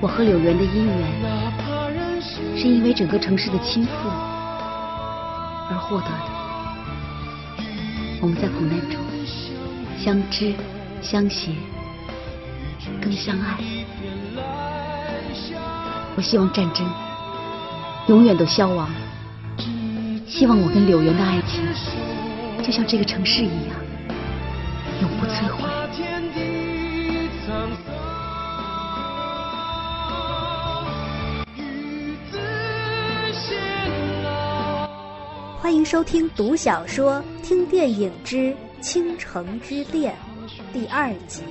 [0.00, 0.96] 我和柳园的姻缘，
[2.56, 3.88] 是因为整个城市的倾覆
[5.68, 6.30] 而获得的。
[8.22, 8.98] 我们在苦难中
[9.98, 10.54] 相知、
[11.02, 11.52] 相携、
[12.98, 13.58] 更相爱。
[16.16, 16.86] 我希望战争
[18.08, 18.88] 永远都消亡，
[20.26, 21.62] 希望我跟柳园的爱情，
[22.64, 23.76] 就像这个城市一样，
[25.02, 25.68] 永不摧毁。
[35.58, 38.36] 欢迎收听读小说、听电影之
[38.80, 40.14] 《倾城之恋》
[40.72, 41.42] 第二集，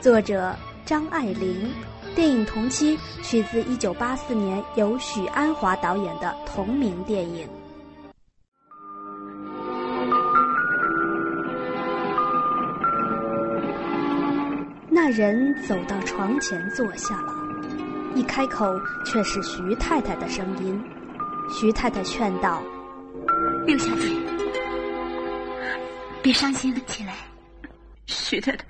[0.00, 1.70] 作者张爱玲。
[2.14, 7.48] 电影同期取自一九八四年由许鞍华导演的同名电影。
[15.06, 17.34] 那人走到床前坐下了，
[18.14, 18.64] 一开口
[19.04, 20.82] 却是徐太太的声音。
[21.50, 22.62] 徐太太劝道。
[23.66, 24.08] 六小姐，
[26.22, 27.14] 别伤心了起来。
[28.06, 28.64] 徐太太，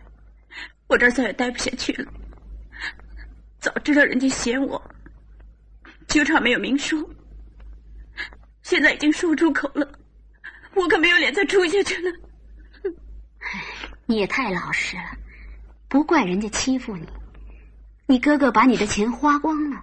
[0.89, 2.13] 我这儿再也待不下去了。
[3.61, 4.83] 早知道人家嫌我，
[6.09, 6.99] 就差没有明说。
[8.63, 9.89] 现在已经说不出口了，
[10.75, 12.11] 我可没有脸再住下去了。
[14.07, 15.17] 你也太老实了，
[15.95, 17.07] 不怪人家欺负你。
[18.07, 19.81] 你哥哥把你的钱花光了，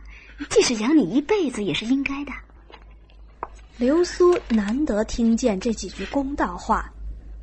[0.49, 2.33] 即使养你一辈子也是应该的。
[3.77, 6.91] 流苏难得听见这几句公道话，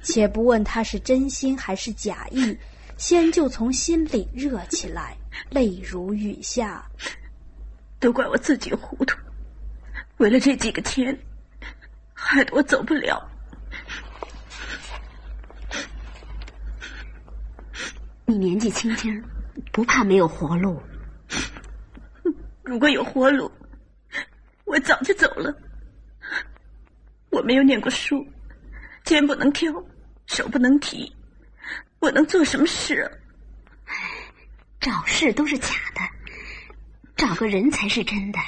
[0.03, 2.55] 且不问他是真心还是假意，
[2.99, 5.17] 先就从心里热起来，
[5.49, 6.85] 泪如雨下。
[7.99, 9.17] 都怪我自己糊涂，
[10.19, 11.19] 为了这几个钱，
[12.13, 13.19] 害得我走不了。
[18.31, 19.25] 你年纪轻轻，
[19.73, 20.79] 不怕没有活路？
[22.63, 23.51] 如果有活路，
[24.67, 25.57] 我早就走了。
[27.31, 28.27] 我没有念过书，
[29.03, 29.73] 肩不能挑，
[30.27, 31.11] 手不能提，
[32.01, 33.11] 我能做什么事啊？
[34.79, 36.03] 找事都是假的，
[37.17, 38.39] 找个人才是真的。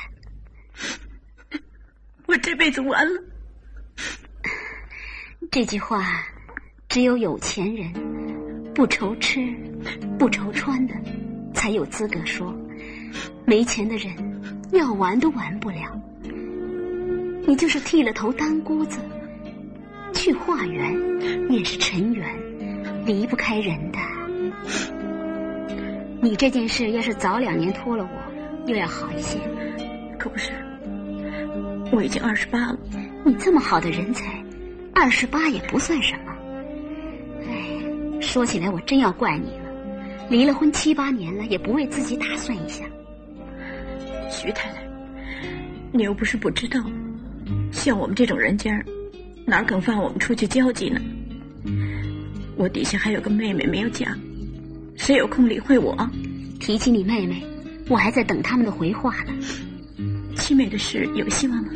[2.28, 3.22] 我这辈子完了。
[5.50, 6.22] 这句话，
[6.86, 7.90] 只有有钱人，
[8.74, 9.52] 不愁吃，
[10.18, 10.94] 不愁穿的，
[11.52, 12.54] 才有资格说。
[13.44, 14.14] 没钱的人，
[14.72, 16.00] 要玩都玩不了。
[17.46, 19.00] 你就是剃了头当姑子，
[20.12, 20.94] 去化缘
[21.50, 22.26] 也是尘缘，
[23.04, 23.98] 离不开人的。
[26.22, 29.38] 你这件事要是早两年托了我，又要好一些。
[30.18, 30.52] 可不是，
[31.90, 32.78] 我已经二十八了。
[33.24, 34.44] 你这么好的人才，
[34.94, 36.29] 二十八也不算什么。
[38.20, 39.64] 哎，说起来我真要怪你了，
[40.28, 42.84] 离了婚七八年了，也不为自己打算一下。
[44.30, 44.86] 徐太太，
[45.90, 46.84] 你又不是不知道。
[47.72, 48.70] 像我们这种人家，
[49.46, 51.00] 哪肯放我们出去交际呢？
[52.56, 54.14] 我底下还有个妹妹没有嫁，
[54.96, 55.96] 谁有空理会我？
[56.60, 57.42] 提起你妹妹，
[57.88, 59.32] 我还在等他们的回话呢。
[60.36, 61.70] 七妹的事有希望吗？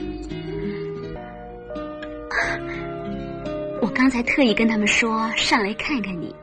[4.05, 6.37] 刚才特意跟他们说上来看看你，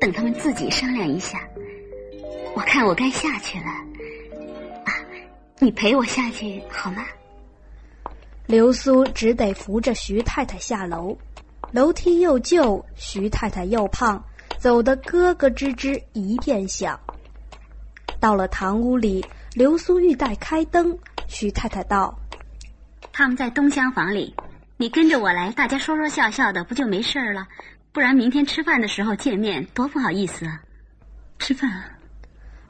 [0.00, 1.38] 等他们自己商量一下。
[2.56, 3.66] 我看我该下去了，
[4.84, 4.90] 啊，
[5.60, 7.06] 你陪我下去好吗？
[8.46, 11.16] 流苏只得扶着徐太太下楼，
[11.70, 14.20] 楼梯又旧，徐太太又胖，
[14.58, 16.98] 走得咯咯吱吱一片响。
[18.18, 20.98] 到了堂屋里，流苏欲待开灯，
[21.28, 22.18] 徐太太道
[23.14, 24.34] ：“他们在东厢房里，
[24.78, 27.48] 你跟着我来，大家说说笑笑的，不就没事了？
[27.92, 30.62] 不然明天吃饭的时候见面，多不好意思啊！
[31.38, 31.90] 吃饭。”啊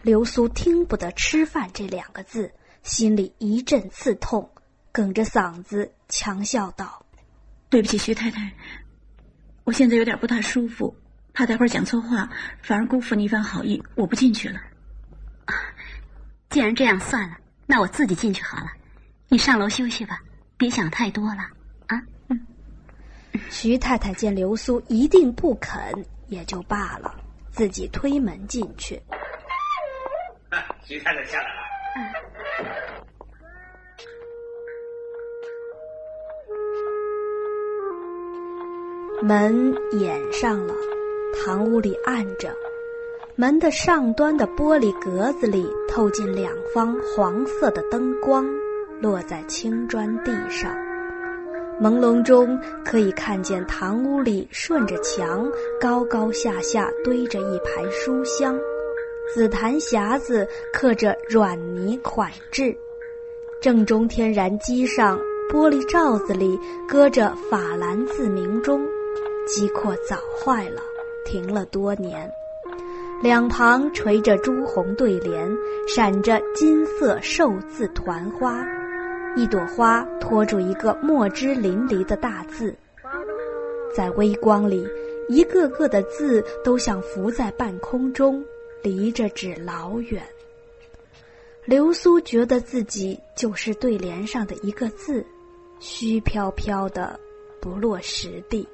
[0.03, 2.51] 流苏听不得“吃饭”这两个字，
[2.83, 4.51] 心里一阵刺痛。
[4.93, 7.05] 哽着嗓子强笑道
[7.69, 8.53] ：“对不起，徐太太，
[9.65, 10.97] 我现在有点不大舒服，
[11.35, 12.31] 怕待会儿讲错话，
[12.63, 14.59] 反而辜负你一番好意，我不进去了。
[15.45, 15.55] 啊
[16.49, 18.73] 既然这样，算了，那我自己进去好了。
[19.29, 20.23] 你上楼休息吧，
[20.57, 21.58] 别想太多了啊。”嗯。
[23.51, 25.93] 徐太太见流苏一定不肯，
[26.29, 27.15] 也就罢了，
[27.51, 29.01] 自己推门进去。
[30.85, 31.61] 徐太太下来了。
[31.97, 32.01] 嗯。
[39.21, 40.75] 门掩上了，
[41.45, 42.55] 堂屋里暗着，
[43.35, 48.47] 门的上端的玻璃格子里透进两方黄色的灯光，
[49.01, 50.88] 落在青砖地上。
[51.81, 55.49] 朦胧中可以看见堂屋里顺着墙
[55.81, 58.59] 高高下下堆着一排书箱，
[59.33, 62.77] 紫檀匣子刻着软泥款制，
[63.61, 65.17] 正中天然机上
[65.53, 66.59] 玻璃罩子里
[66.89, 68.85] 搁着法兰字铭钟，
[69.47, 70.83] 机括早坏了，
[71.25, 72.29] 停了多年。
[73.23, 75.49] 两旁垂着朱红对联，
[75.87, 78.65] 闪着金色寿字团花，
[79.37, 82.75] 一朵花托住一个墨汁淋漓的大字，
[83.95, 84.87] 在微光里，
[85.29, 88.45] 一个个的字都像浮在半空中，
[88.83, 90.23] 离着纸老远。
[91.65, 95.25] 流苏觉得自己就是对联上的一个字，
[95.79, 97.19] 虚飘飘的，
[97.61, 98.67] 不落实地。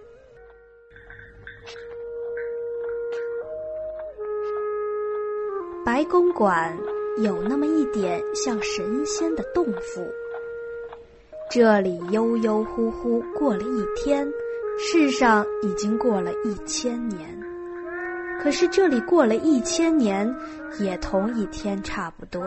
[5.85, 6.75] 白公馆
[7.19, 10.09] 有那么一点像神仙的洞府，
[11.55, 14.29] 这里悠悠忽忽过了一天，
[14.77, 17.21] 世上已经过了一千年。
[18.43, 20.29] 可是这里过了一千年，
[20.81, 22.45] 也同一天差不多，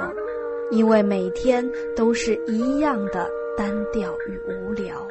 [0.71, 1.65] 因为每天
[1.95, 5.07] 都是一样的单调与无聊。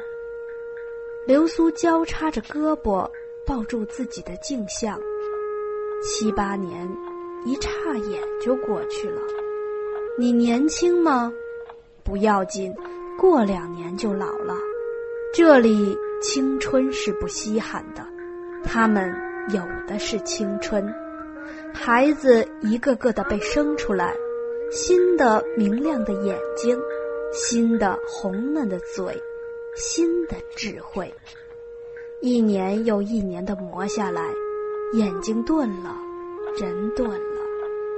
[1.25, 3.09] 流苏交叉着胳膊
[3.47, 4.95] 抱住自己的镜像，
[6.03, 6.87] 七八年。
[7.45, 7.69] 一眨
[8.11, 9.21] 眼就过去了。
[10.19, 11.33] 你年轻吗？
[12.03, 12.71] 不要紧，
[13.17, 14.55] 过两年就老了。
[15.33, 18.05] 这里青春是不稀罕的，
[18.63, 19.13] 他们
[19.49, 20.93] 有的是青春。
[21.73, 24.15] 孩子一个个的被生出来，
[24.71, 26.79] 新的明亮的眼睛，
[27.33, 29.21] 新的红嫩的嘴，
[29.75, 31.13] 新的智慧。
[32.21, 34.33] 一年又一年的磨下来，
[34.93, 35.95] 眼睛钝了，
[36.59, 37.41] 人钝了。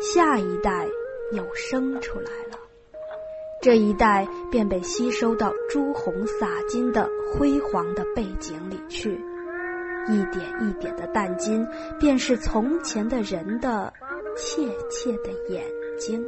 [0.02, 0.88] 下一代
[1.34, 2.60] 又生出来了，
[3.62, 9.12] 这一带便被吸收到朱红洒金的辉煌的背景里去，
[10.08, 11.68] 一点一点的淡金，
[12.00, 13.92] 便是从前的人的
[14.38, 15.62] 怯怯的眼
[15.98, 16.26] 睛。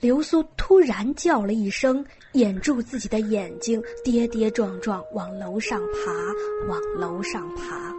[0.00, 6.12] 流苏突然叫了一声，掩住自己的眼睛，跌跌撞撞往楼上爬，
[6.66, 7.94] 往楼上爬。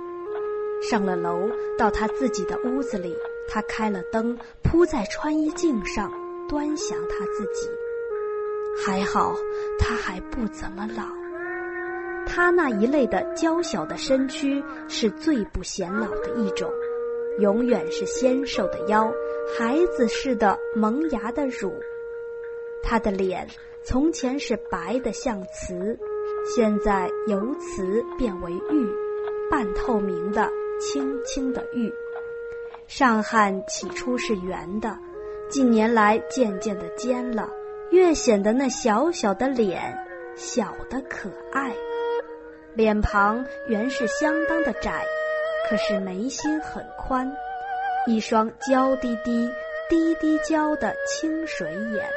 [0.82, 3.14] 上了楼，到他自己的屋子里，
[3.52, 6.12] 他开了灯，铺在穿衣镜上，
[6.48, 7.68] 端详他自己。
[8.86, 9.36] 还好，
[9.80, 11.04] 他还不怎么老。
[12.28, 16.72] 他那一类的娇小的身躯是最不显老的一种，
[17.40, 19.12] 永远是纤瘦的腰，
[19.58, 21.74] 孩子似的萌芽的乳。
[22.84, 23.48] 他的脸
[23.84, 25.98] 从前是白的像瓷，
[26.46, 28.88] 现在由瓷变为玉，
[29.50, 30.48] 半透明的。
[30.82, 31.94] 轻轻的玉，
[32.90, 34.98] 上汉起初是圆的，
[35.48, 37.48] 近年来渐渐的尖了，
[37.92, 39.96] 越显得那小小的脸
[40.36, 41.72] 小的可爱。
[42.74, 45.06] 脸庞原是相当的窄，
[45.70, 47.32] 可是眉心很宽，
[48.08, 49.48] 一双娇滴滴、
[49.88, 52.10] 滴滴娇的清水眼。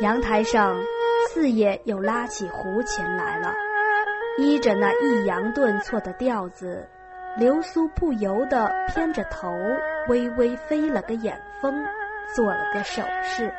[0.00, 0.74] 阳台上，
[1.28, 3.52] 四爷又拉起胡琴来了。
[4.38, 6.88] 依着那抑扬顿挫的调子，
[7.36, 9.52] 流苏不由得偏着头，
[10.08, 11.74] 微微飞了个眼风，
[12.34, 13.52] 做了个手势。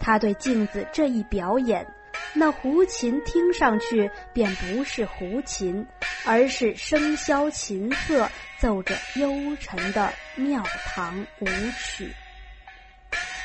[0.00, 1.86] 他对镜子这一表演，
[2.34, 5.86] 那胡琴听上去便不是胡琴，
[6.26, 9.30] 而是笙箫琴瑟奏着幽
[9.60, 11.46] 沉的庙堂舞
[11.76, 12.12] 曲。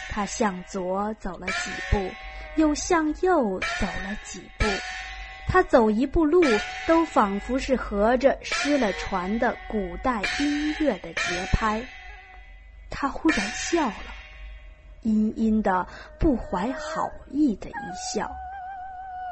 [0.10, 2.10] 他向左走了几步，
[2.56, 4.66] 又向右走了几步。
[5.50, 6.44] 他走一步路，
[6.86, 11.82] 都仿佛是合着失了传的古代音乐的节拍。
[12.90, 14.14] 他忽然笑了，
[15.04, 15.88] 阴阴的、
[16.20, 17.74] 不怀好意的一
[18.14, 18.30] 笑，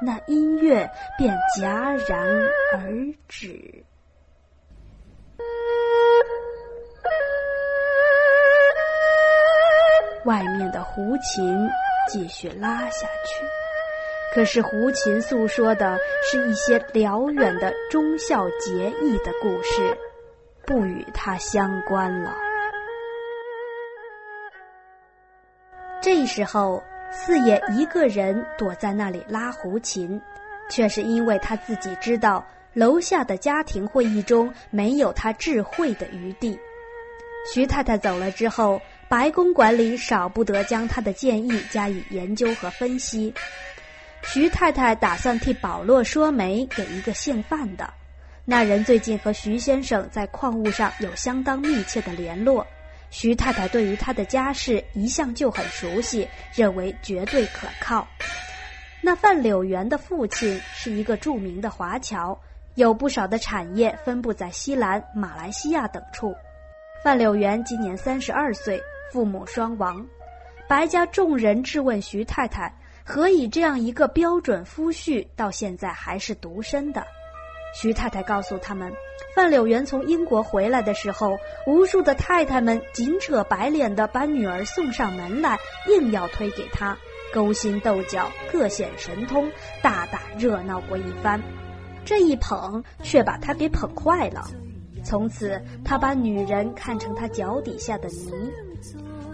[0.02, 2.18] 那音乐便戛然
[2.74, 3.84] 而止。
[10.24, 11.70] 外面的胡琴
[12.10, 13.65] 继续拉下去。
[14.36, 15.98] 可是胡琴诉说的
[16.30, 19.98] 是一些辽远的忠孝节义的故事，
[20.66, 22.36] 不与他相关了。
[26.02, 30.22] 这时候，四爷一个人躲在那里拉胡琴，
[30.70, 36.60] 却是因为他自己知道楼下的家庭会议中没有他智慧的余地。
[37.54, 43.34] 徐太太走了之后，白公馆里少不得将他的建议加以研究和分析。
[44.28, 47.94] 徐太太打算替保罗说媒给一个姓范的，
[48.44, 52.66] 那人最近和徐先生在矿物上有相当密切的联络，
[53.10, 58.06] 徐太太对于他的家世一向就很熟悉，认为绝对可靠。
[59.02, 62.38] 那范柳园的父亲是一个著名的华侨，
[62.74, 66.36] 有不少的产业分布在西兰、马来西亚等处。
[67.04, 68.82] 范柳园今年三十二岁，
[69.14, 70.06] 父母双亡。
[70.68, 72.74] 白家众人质问徐太太，
[73.08, 77.06] 何以这样一个标准夫婿到现在还是独身的？
[77.80, 78.92] 徐太太告诉他们，
[79.36, 85.56] 范柳园从英国回来的时候，无数的太太们紧扯白脸的把女儿送上门来，
[85.88, 86.98] 硬要推给他，
[87.32, 89.52] 勾心斗角，各显神通，
[89.84, 91.40] 大大热闹过一番。
[92.04, 94.48] 这一捧，却把他给捧坏了。
[95.04, 98.32] 从此，他把女人看成他脚底下的泥。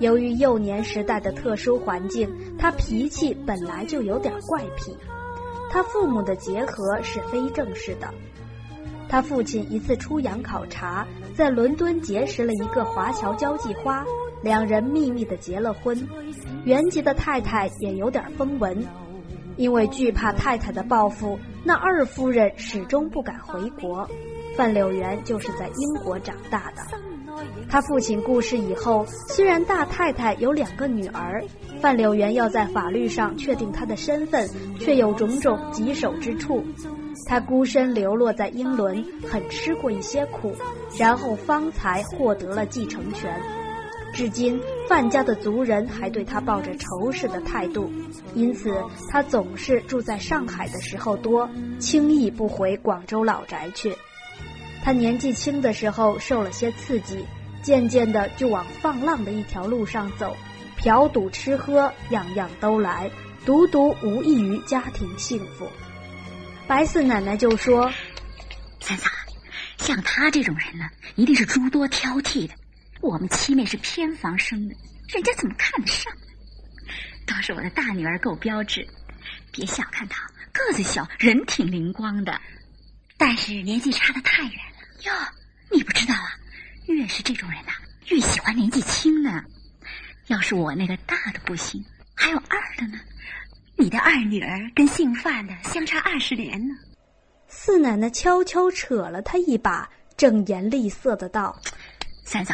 [0.02, 2.28] 由于幼年时代的特殊环境，
[2.58, 4.98] 他脾气本来就有点怪癖。
[5.70, 8.12] 他父母的结合是非正式的。
[9.08, 11.06] 他父亲一次出洋考察，
[11.36, 14.04] 在伦敦结识了一个华侨交际花，
[14.42, 15.96] 两人秘密的结了婚。
[16.66, 18.84] 原籍的太太也有点风闻，
[19.56, 24.10] 因为惧怕太太的报复，那二夫人始终不敢回国。
[24.58, 26.82] 范柳园就是在英国长大的。
[27.70, 31.44] 他父亲故世以后，虽然大太太有两个女儿，
[31.82, 36.64] 范柳原要在法律上确定她的身份，却有种种棘手之处。
[37.28, 40.54] 他孤身流落在英伦，很吃过一些苦，
[40.98, 43.40] 然后方才获得了继承权。
[44.14, 44.60] 至今，
[44.90, 47.90] 范家的族人还对他抱着仇视的态度，
[48.34, 48.70] 因此
[49.10, 53.96] 他总是住在上海的时候多，轻易不回广州老宅去。
[54.84, 57.26] 他年纪轻的时候受了些刺激，
[57.62, 60.36] 渐渐的就往放浪的一条路上走，
[60.78, 63.10] 嫖赌吃喝样样都来，
[63.46, 65.70] 独独无异于家庭幸福。
[66.68, 67.92] 白四奶奶就说
[68.82, 69.10] ：“三嫂，
[69.78, 72.54] 像他这种人呢，一定是诸多挑剔的。
[73.02, 74.76] 我们七妹是偏房生的，
[75.10, 76.12] 人家怎么看得上？
[77.28, 78.88] 倒是我的大女儿够标致，
[79.52, 82.40] 别小看她，个子小，人挺灵光的，
[83.18, 84.54] 但是年纪差得太远。
[85.04, 85.12] 哟，
[85.72, 86.38] 你不知道啊，
[86.88, 87.72] 越是这种人呐，
[88.08, 89.44] 越喜欢年纪轻的。
[90.28, 91.84] 要是我那个大的不行，
[92.16, 93.00] 还有二的呢。”
[93.78, 96.76] 你的二女儿跟姓范的相差二十年呢。
[97.48, 101.60] 四奶奶悄悄扯了他一把，正颜厉色的道
[102.24, 102.54] ：“三嫂，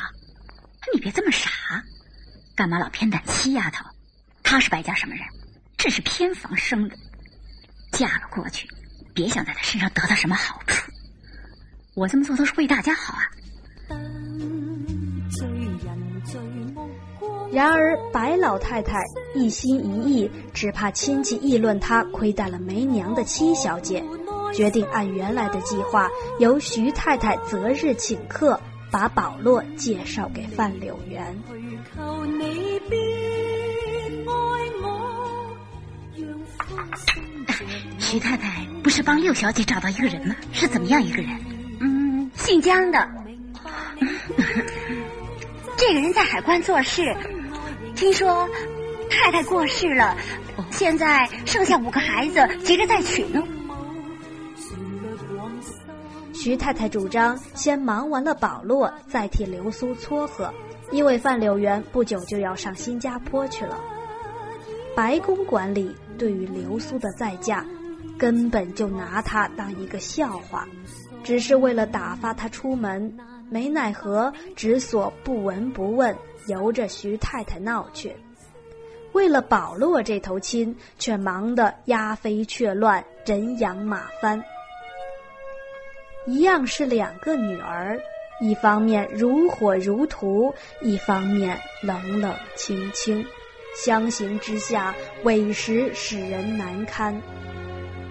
[0.94, 1.50] 你别这么傻，
[2.56, 3.84] 干嘛老偏袒七丫头？
[4.42, 5.26] 她是白家什么人？
[5.78, 6.96] 这是偏房生的，
[7.92, 8.66] 嫁了过去，
[9.14, 10.90] 别想在她身上得到什么好处。
[11.98, 13.26] 我这么做都是为大家好啊。”
[17.52, 24.04] 然而，白老太太一心一意，只怕亲戚议论她亏待了没娘的七小姐，
[24.54, 28.62] 决定按原来的计划，由徐太太择日请客，
[28.92, 31.36] 把保罗介绍给范柳园。
[37.98, 40.36] 徐太太不是帮六小姐找到一个人吗？
[40.54, 41.36] 是怎么样一个人？
[42.48, 43.10] 嗯，姓江的。
[45.76, 47.14] 这个人在海关做事。
[47.96, 48.48] 听说
[49.10, 50.16] 太太过世了，
[50.72, 53.44] 现在剩下五个孩子，急着再娶呢。
[56.34, 60.54] 徐太太主张先忙完了保洛，再替流苏撮合，
[60.92, 63.78] 因为范柳园不久就要上新加坡去了。
[64.96, 67.66] 白宫管理对于流苏的再嫁，
[68.18, 70.68] 根本就拿她当一个笑话，
[71.28, 73.14] 只是为了打发他出门，
[73.50, 76.16] 没奈何，只所不闻不问。
[76.48, 78.16] 由着徐太太闹去，
[79.12, 84.42] 为了保罗这头亲，却忙得鸦飞雀乱，人仰马翻。
[86.26, 88.00] 一样是两个女儿，
[88.40, 93.26] 一方面如火如荼，一方面冷冷清清，
[93.76, 97.22] 相形之下，委实使人难堪。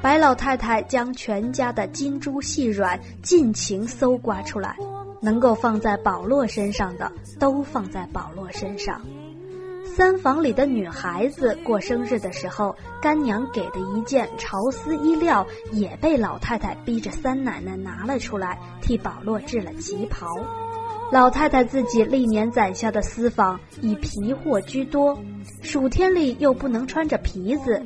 [0.07, 4.77] 白老太太将全家的金珠细软尽情搜刮出来。
[5.21, 7.11] 能够放在保罗身上的，
[7.41, 9.01] 都放在保罗身上。
[9.85, 20.29] 三房里的女孩子过生日的时候，干娘给的一件潮丝衣料，也被老太太逼着三奶奶拿了出来，替保罗制了旗袍。
[21.13, 25.23] 老太太自己历年攒下的私房以皮货居多，
[25.63, 27.81] 暑天里又不能穿着皮子，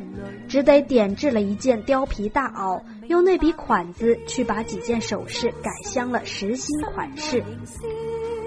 [0.49, 7.45] 只得点制了一件貂皮大袄，用那笔款子去把几件首饰改镶了实心款式，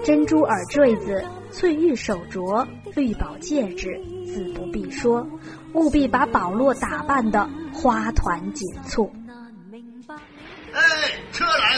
[0.04, 2.66] 珍珠耳坠子、翠玉手镯、
[2.96, 5.24] 绿宝戒指，自不必说，
[5.72, 9.08] 务必把保罗打扮的花团锦簇。
[10.72, 10.82] 哎，
[11.30, 11.73] 车来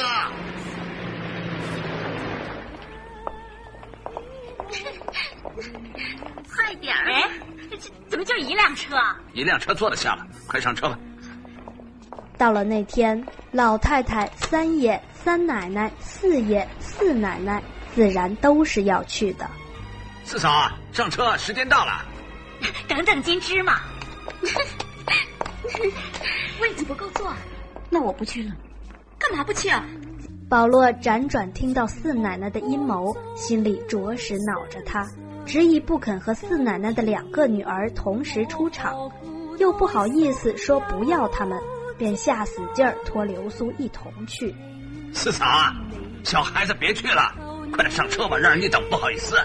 [6.54, 7.10] 快点儿！
[7.10, 7.30] 哎，
[8.08, 8.96] 怎么就一辆车？
[9.32, 10.98] 一辆车坐得下了，快上车吧。
[12.38, 17.62] 到了那天，老太太、三爷、三奶奶、四爷、四奶奶
[17.94, 19.48] 自然都是要去的。
[20.24, 22.04] 四嫂，上车，时间到了。
[22.88, 23.80] 等等，金芝麻，
[26.60, 27.32] 位子不够坐，
[27.90, 28.52] 那我不去了。
[29.18, 29.84] 干嘛不去啊？
[30.48, 35.04] 保罗辗转听到四奶奶的阴谋，心里着实恼着他，
[35.46, 38.92] 执意不肯和四奶奶的两个女儿同时出场，
[39.58, 41.56] 又不好意思说不要他们，
[41.96, 44.52] 便下死劲儿拖流苏一同去。
[45.14, 45.46] 四嫂，
[46.24, 47.32] 小孩子别去了，
[47.72, 49.36] 快点上车吧，让人家等不好意思。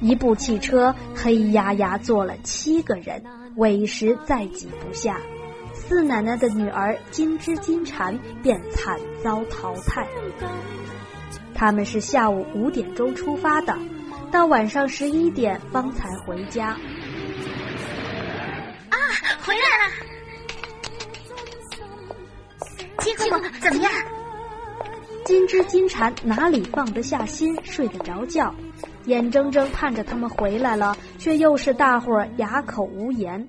[0.00, 3.22] 一部汽车黑压压坐了七个人，
[3.56, 5.20] 委实再挤不下。
[5.88, 10.06] 四奶奶的女儿金枝金蝉便惨遭淘汰。
[11.54, 13.74] 他们是下午五点钟出发的，
[14.30, 16.76] 到晚上十一点方才回家。
[18.90, 18.96] 啊，
[19.42, 19.90] 回来了！
[22.98, 23.90] 结果怎么样？
[25.24, 28.54] 金枝金蝉哪里放得下心，睡得着觉，
[29.06, 33.48] 眼睁睁看着他们回来了，却又是大伙儿哑口无言。